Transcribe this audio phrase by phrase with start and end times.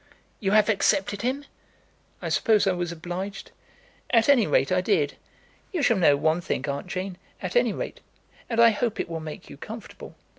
[0.39, 1.45] "You have accepted him?"
[2.23, 3.51] "I suppose I was obliged.
[4.09, 5.15] At any rate I did.
[5.71, 7.99] You shall know one thing, Aunt Jane, at any rate,
[8.49, 10.15] and I hope it will make you comfortable.